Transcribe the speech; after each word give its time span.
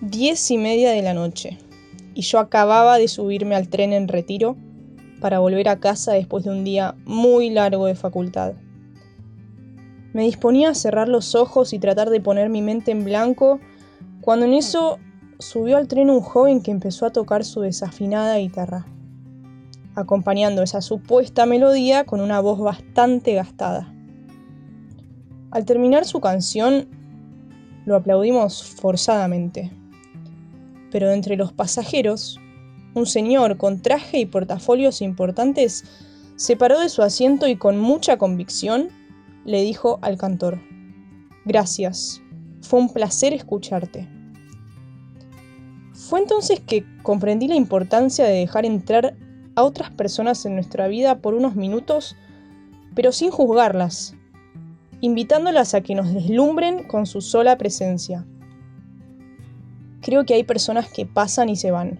diez 0.00 0.50
y 0.50 0.58
media 0.58 0.90
de 0.90 1.02
la 1.02 1.14
noche 1.14 1.58
y 2.14 2.22
yo 2.22 2.38
acababa 2.38 2.98
de 2.98 3.08
subirme 3.08 3.54
al 3.54 3.68
tren 3.68 3.92
en 3.92 4.08
retiro 4.08 4.56
para 5.20 5.38
volver 5.38 5.68
a 5.68 5.80
casa 5.80 6.12
después 6.12 6.44
de 6.44 6.50
un 6.50 6.64
día 6.64 6.94
muy 7.04 7.50
largo 7.50 7.86
de 7.86 7.94
facultad. 7.94 8.54
Me 10.12 10.22
disponía 10.22 10.70
a 10.70 10.74
cerrar 10.74 11.08
los 11.08 11.34
ojos 11.34 11.72
y 11.72 11.78
tratar 11.78 12.10
de 12.10 12.20
poner 12.20 12.48
mi 12.48 12.62
mente 12.62 12.92
en 12.92 13.04
blanco 13.04 13.58
cuando 14.20 14.46
en 14.46 14.54
eso 14.54 14.98
subió 15.38 15.76
al 15.76 15.88
tren 15.88 16.08
un 16.08 16.20
joven 16.20 16.62
que 16.62 16.70
empezó 16.70 17.06
a 17.06 17.10
tocar 17.10 17.44
su 17.44 17.62
desafinada 17.62 18.38
guitarra, 18.38 18.86
acompañando 19.94 20.62
esa 20.62 20.80
supuesta 20.80 21.46
melodía 21.46 22.04
con 22.04 22.20
una 22.20 22.40
voz 22.40 22.60
bastante 22.60 23.34
gastada. 23.34 23.92
Al 25.50 25.64
terminar 25.64 26.04
su 26.04 26.20
canción, 26.20 26.88
lo 27.86 27.96
aplaudimos 27.96 28.64
forzadamente. 28.64 29.70
Pero 30.94 31.10
entre 31.10 31.36
los 31.36 31.52
pasajeros, 31.52 32.38
un 32.94 33.04
señor 33.04 33.56
con 33.56 33.82
traje 33.82 34.20
y 34.20 34.26
portafolios 34.26 35.02
importantes 35.02 35.82
se 36.36 36.56
paró 36.56 36.78
de 36.78 36.88
su 36.88 37.02
asiento 37.02 37.48
y 37.48 37.56
con 37.56 37.80
mucha 37.80 38.16
convicción 38.16 38.90
le 39.44 39.62
dijo 39.62 39.98
al 40.02 40.16
cantor, 40.16 40.60
Gracias, 41.46 42.22
fue 42.60 42.78
un 42.78 42.92
placer 42.92 43.32
escucharte. 43.32 44.08
Fue 45.94 46.20
entonces 46.20 46.60
que 46.60 46.84
comprendí 47.02 47.48
la 47.48 47.56
importancia 47.56 48.24
de 48.24 48.38
dejar 48.38 48.64
entrar 48.64 49.16
a 49.56 49.64
otras 49.64 49.90
personas 49.90 50.46
en 50.46 50.54
nuestra 50.54 50.86
vida 50.86 51.18
por 51.18 51.34
unos 51.34 51.56
minutos, 51.56 52.14
pero 52.94 53.10
sin 53.10 53.32
juzgarlas, 53.32 54.14
invitándolas 55.00 55.74
a 55.74 55.80
que 55.80 55.96
nos 55.96 56.14
deslumbren 56.14 56.84
con 56.84 57.04
su 57.04 57.20
sola 57.20 57.58
presencia. 57.58 58.24
Creo 60.04 60.26
que 60.26 60.34
hay 60.34 60.44
personas 60.44 60.92
que 60.92 61.06
pasan 61.06 61.48
y 61.48 61.56
se 61.56 61.70
van, 61.70 61.98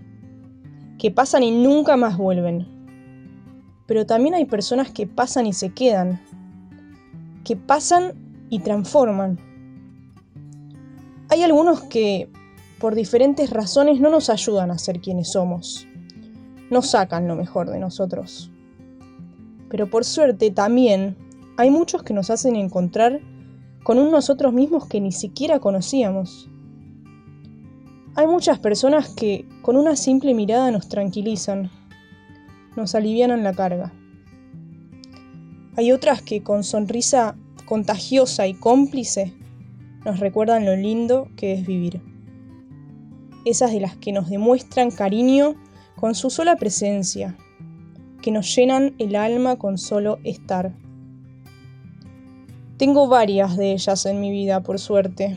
que 0.98 1.10
pasan 1.10 1.42
y 1.42 1.50
nunca 1.50 1.96
más 1.96 2.18
vuelven, 2.18 2.66
pero 3.86 4.04
también 4.04 4.34
hay 4.34 4.44
personas 4.44 4.90
que 4.90 5.06
pasan 5.06 5.46
y 5.46 5.54
se 5.54 5.70
quedan, 5.70 6.20
que 7.44 7.56
pasan 7.56 8.12
y 8.50 8.58
transforman. 8.58 9.38
Hay 11.30 11.42
algunos 11.44 11.80
que, 11.84 12.28
por 12.78 12.94
diferentes 12.94 13.48
razones, 13.48 13.98
no 14.00 14.10
nos 14.10 14.28
ayudan 14.28 14.70
a 14.70 14.76
ser 14.76 15.00
quienes 15.00 15.32
somos, 15.32 15.86
no 16.70 16.82
sacan 16.82 17.26
lo 17.26 17.36
mejor 17.36 17.70
de 17.70 17.78
nosotros. 17.78 18.50
Pero 19.70 19.88
por 19.88 20.04
suerte 20.04 20.50
también 20.50 21.16
hay 21.56 21.70
muchos 21.70 22.02
que 22.02 22.12
nos 22.12 22.28
hacen 22.28 22.54
encontrar 22.54 23.22
con 23.82 23.98
un 23.98 24.10
nosotros 24.10 24.52
mismos 24.52 24.86
que 24.88 25.00
ni 25.00 25.10
siquiera 25.10 25.58
conocíamos. 25.58 26.50
Hay 28.16 28.28
muchas 28.28 28.60
personas 28.60 29.08
que 29.08 29.44
con 29.62 29.76
una 29.76 29.96
simple 29.96 30.34
mirada 30.34 30.70
nos 30.70 30.88
tranquilizan, 30.88 31.68
nos 32.76 32.94
alivianan 32.94 33.42
la 33.42 33.52
carga. 33.52 33.92
Hay 35.76 35.90
otras 35.90 36.22
que 36.22 36.40
con 36.44 36.62
sonrisa 36.62 37.36
contagiosa 37.64 38.46
y 38.46 38.54
cómplice 38.54 39.34
nos 40.04 40.20
recuerdan 40.20 40.64
lo 40.64 40.76
lindo 40.76 41.26
que 41.36 41.54
es 41.54 41.66
vivir. 41.66 42.00
Esas 43.44 43.72
de 43.72 43.80
las 43.80 43.96
que 43.96 44.12
nos 44.12 44.30
demuestran 44.30 44.92
cariño 44.92 45.56
con 45.96 46.14
su 46.14 46.30
sola 46.30 46.54
presencia, 46.54 47.36
que 48.22 48.30
nos 48.30 48.54
llenan 48.54 48.94
el 48.98 49.16
alma 49.16 49.56
con 49.56 49.76
solo 49.76 50.20
estar. 50.22 50.72
Tengo 52.76 53.08
varias 53.08 53.56
de 53.56 53.72
ellas 53.72 54.06
en 54.06 54.20
mi 54.20 54.30
vida, 54.30 54.62
por 54.62 54.78
suerte. 54.78 55.36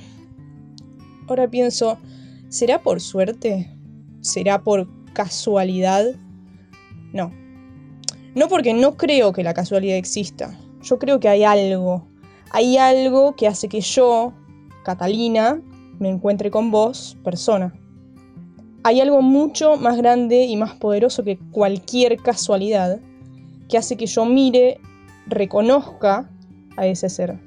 Ahora 1.28 1.50
pienso, 1.50 1.98
¿será 2.50 2.82
por 2.82 3.02
suerte? 3.02 3.70
¿Será 4.22 4.64
por 4.64 4.88
casualidad? 5.14 6.16
No. 7.14 7.32
No 8.36 8.48
porque 8.48 8.74
no 8.74 8.98
creo 8.98 9.34
que 9.34 9.44
la 9.44 9.54
casualidad 9.54 9.98
exista. 9.98 10.58
Yo 10.82 11.00
creo 11.00 11.20
que 11.20 11.30
hay 11.30 11.44
algo. 11.44 12.08
Hay 12.52 12.78
algo 12.78 13.36
que 13.36 13.48
hace 13.48 13.68
que 13.68 13.82
yo, 13.82 14.34
Catalina, 14.84 15.62
me 16.00 16.10
encuentre 16.10 16.52
con 16.52 16.72
vos, 16.72 17.18
persona. 17.24 17.74
Hay 18.84 19.02
algo 19.02 19.22
mucho 19.22 19.76
más 19.76 19.98
grande 19.98 20.46
y 20.46 20.56
más 20.56 20.76
poderoso 20.76 21.24
que 21.24 21.38
cualquier 21.52 22.18
casualidad 22.18 23.00
que 23.68 23.78
hace 23.78 23.98
que 23.98 24.06
yo 24.06 24.26
mire, 24.26 24.80
reconozca 25.26 26.30
a 26.78 26.88
ese 26.88 27.10
ser. 27.10 27.40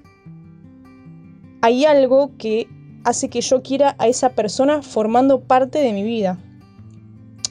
Hay 1.63 1.85
algo 1.85 2.37
que 2.37 2.69
hace 3.05 3.29
que 3.29 3.41
yo 3.41 3.63
quiera 3.63 3.97
a 3.99 4.07
esa 4.07 4.31
persona 4.31 4.83
formando 4.83 5.41
parte 5.41 5.79
de 5.79 5.93
mi 5.93 6.03
vida. 6.03 6.39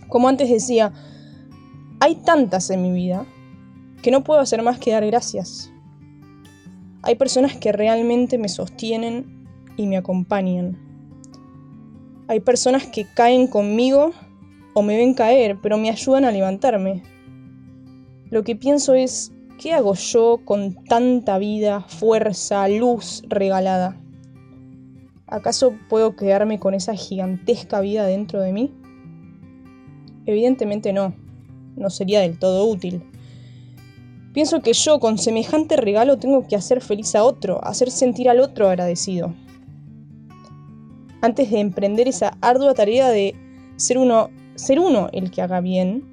Como 0.07 0.27
antes 0.27 0.49
decía, 0.49 0.93
hay 1.99 2.15
tantas 2.15 2.69
en 2.69 2.81
mi 2.81 2.91
vida 2.91 3.25
que 4.01 4.11
no 4.11 4.23
puedo 4.23 4.39
hacer 4.39 4.61
más 4.61 4.79
que 4.79 4.91
dar 4.91 5.05
gracias. 5.05 5.71
Hay 7.01 7.15
personas 7.15 7.55
que 7.55 7.71
realmente 7.71 8.37
me 8.37 8.49
sostienen 8.49 9.47
y 9.77 9.87
me 9.87 9.97
acompañan. 9.97 10.77
Hay 12.27 12.39
personas 12.39 12.85
que 12.85 13.05
caen 13.05 13.47
conmigo 13.47 14.11
o 14.73 14.81
me 14.81 14.97
ven 14.97 15.13
caer, 15.13 15.57
pero 15.61 15.77
me 15.77 15.89
ayudan 15.89 16.25
a 16.25 16.31
levantarme. 16.31 17.03
Lo 18.29 18.43
que 18.43 18.55
pienso 18.55 18.93
es, 18.93 19.31
¿Qué 19.59 19.73
hago 19.73 19.93
yo 19.93 20.39
con 20.45 20.85
tanta 20.85 21.37
vida, 21.37 21.81
fuerza, 21.81 22.69
luz 22.69 23.23
regalada? 23.27 23.97
¿Acaso 25.31 25.75
puedo 25.89 26.15
quedarme 26.15 26.59
con 26.59 26.73
esa 26.73 26.95
gigantesca 26.95 27.81
vida 27.81 28.05
dentro 28.05 28.41
de 28.41 28.51
mí? 28.51 28.73
Evidentemente 30.25 30.91
no, 30.91 31.13
no 31.75 31.89
sería 31.91 32.21
del 32.21 32.39
todo 32.39 32.65
útil. 32.65 33.03
Pienso 34.33 34.61
que 34.61 34.73
yo 34.73 34.99
con 34.99 35.19
semejante 35.19 35.77
regalo 35.77 36.17
tengo 36.17 36.47
que 36.47 36.55
hacer 36.55 36.81
feliz 36.81 37.13
a 37.15 37.23
otro, 37.23 37.63
hacer 37.63 37.91
sentir 37.91 38.27
al 38.27 38.39
otro 38.39 38.69
agradecido. 38.69 39.35
Antes 41.21 41.51
de 41.51 41.59
emprender 41.59 42.07
esa 42.07 42.35
ardua 42.41 42.73
tarea 42.73 43.09
de 43.09 43.35
ser 43.75 43.99
uno, 43.99 44.29
ser 44.55 44.79
uno 44.79 45.09
el 45.13 45.29
que 45.29 45.43
haga 45.43 45.61
bien, 45.61 46.03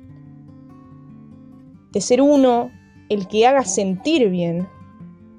de 1.93 2.01
ser 2.03 2.21
uno 2.21 2.71
el 3.09 3.29
que 3.29 3.47
haga 3.47 3.65
sentir 3.65 4.29
bien, 4.29 4.69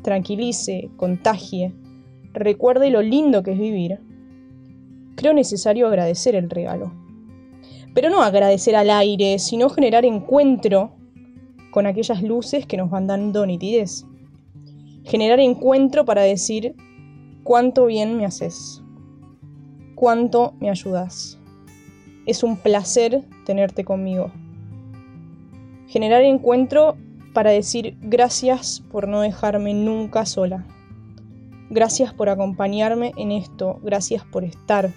tranquilice, 0.01 0.89
contagie, 0.95 1.73
recuerde 2.33 2.89
lo 2.89 3.01
lindo 3.01 3.43
que 3.43 3.51
es 3.51 3.59
vivir, 3.59 3.99
creo 5.15 5.33
necesario 5.33 5.87
agradecer 5.87 6.35
el 6.35 6.49
regalo. 6.49 6.93
Pero 7.93 8.09
no 8.09 8.21
agradecer 8.21 8.75
al 8.75 8.89
aire, 8.89 9.39
sino 9.39 9.69
generar 9.69 10.05
encuentro 10.05 10.91
con 11.71 11.85
aquellas 11.85 12.21
luces 12.21 12.65
que 12.65 12.77
nos 12.77 12.89
van 12.89 13.07
dando 13.07 13.45
nitidez. 13.45 14.05
Generar 15.03 15.39
encuentro 15.39 16.05
para 16.05 16.21
decir 16.21 16.75
cuánto 17.43 17.85
bien 17.85 18.17
me 18.17 18.25
haces, 18.25 18.83
cuánto 19.95 20.53
me 20.59 20.69
ayudas. 20.69 21.39
Es 22.25 22.43
un 22.43 22.57
placer 22.57 23.23
tenerte 23.45 23.83
conmigo. 23.85 24.31
Generar 25.87 26.23
encuentro 26.23 26.97
para 27.33 27.51
decir 27.51 27.95
gracias 28.01 28.83
por 28.91 29.07
no 29.07 29.21
dejarme 29.21 29.73
nunca 29.73 30.25
sola. 30.25 30.65
Gracias 31.69 32.13
por 32.13 32.29
acompañarme 32.29 33.11
en 33.17 33.31
esto, 33.31 33.79
gracias 33.83 34.23
por 34.23 34.43
estar. 34.43 34.93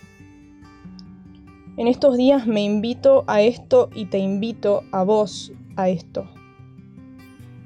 En 1.77 1.89
estos 1.89 2.17
días 2.17 2.47
me 2.47 2.63
invito 2.63 3.25
a 3.27 3.43
esto 3.43 3.91
y 3.95 4.07
te 4.07 4.19
invito 4.19 4.83
a 4.93 5.03
vos 5.03 5.53
a 5.77 5.89
esto. 5.89 6.29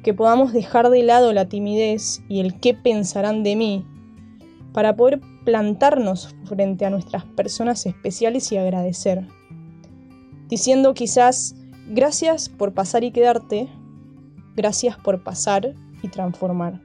Que 0.03 0.15
podamos 0.15 0.53
dejar 0.53 0.91
de 0.91 1.03
lado 1.03 1.33
la 1.33 1.49
timidez 1.49 2.23
y 2.29 2.41
el 2.41 2.59
qué 2.61 2.75
pensarán 2.75 3.43
de 3.43 3.57
mí 3.57 3.87
para 4.73 4.97
poder 4.97 5.21
plantarnos 5.45 6.35
frente 6.45 6.85
a 6.85 6.91
nuestras 6.91 7.25
personas 7.25 7.87
especiales 7.87 8.51
y 8.53 8.57
agradecer. 8.57 9.27
Diciendo 10.49 10.95
quizás 10.95 11.57
gracias 11.89 12.49
por 12.49 12.73
pasar 12.73 13.05
y 13.05 13.11
quedarte, 13.11 13.69
Gracias 14.57 14.97
por 14.97 15.25
pasar 15.25 15.75
y 16.03 16.09
transformar. 16.09 16.81